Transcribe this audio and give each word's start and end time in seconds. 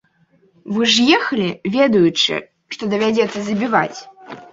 Вы 0.77 0.85
ж 0.93 1.03
ехалі, 1.17 1.49
ведаючы, 1.75 2.39
што 2.77 2.89
давядзецца 2.95 3.37
забіваць? 3.51 3.97